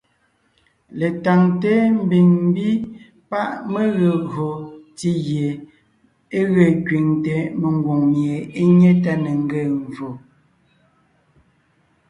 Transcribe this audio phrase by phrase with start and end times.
[0.99, 2.69] Letáŋte ḿbiŋ ḿbí
[3.29, 4.49] páʼ mé gee gÿo
[4.89, 5.49] ntí gie
[6.39, 10.09] e ge kẅiŋte mengwòŋ mie é nyé tá ne ńgee mvfò.